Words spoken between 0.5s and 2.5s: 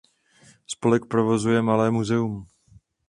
Spolek provozuje malé muzeum.